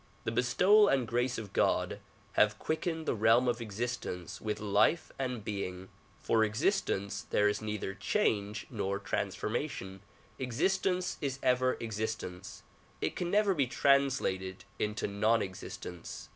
The 0.23 0.31
bestowal 0.31 0.87
and 0.87 1.07
grace 1.07 1.37
of 1.37 1.53
God 1.53 1.99
have 2.33 2.57
quickened 2.57 3.05
the 3.05 3.13
realm 3.13 3.47
of 3.47 3.61
existence 3.61 4.41
with 4.41 4.59
life 4.59 5.11
and 5.19 5.45
being. 5.45 5.89
For 6.17 6.43
existence 6.43 7.27
there 7.29 7.47
is 7.47 7.61
neither 7.61 7.93
change 7.93 8.65
nor 8.71 8.97
transformation; 8.97 10.01
existence 10.39 11.17
is 11.21 11.37
ever 11.43 11.75
existence; 11.79 12.63
it 12.99 13.15
can 13.15 13.29
never 13.29 13.53
be 13.53 13.67
translated 13.67 14.63
into 14.79 15.05
non 15.05 15.43
existence. 15.43 16.29